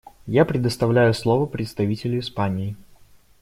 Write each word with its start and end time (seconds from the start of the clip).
Я 0.25 0.45
предоставляю 0.45 1.13
слово 1.13 1.45
представителю 1.45 2.21
Испании. 2.21 2.75